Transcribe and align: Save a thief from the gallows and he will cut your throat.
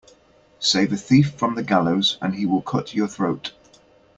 Save 0.57 0.93
a 0.93 0.97
thief 0.97 1.35
from 1.35 1.53
the 1.53 1.61
gallows 1.61 2.17
and 2.23 2.33
he 2.33 2.47
will 2.47 2.63
cut 2.63 2.95
your 2.95 3.07
throat. 3.07 3.51